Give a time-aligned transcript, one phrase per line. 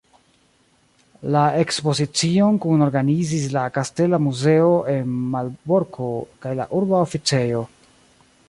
[1.35, 6.11] La ekspozicion kunorganizis la Kastela Muzeo en Malborko
[6.47, 7.63] kaj la Urba Oficejo.